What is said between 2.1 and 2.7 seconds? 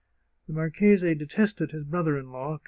in law.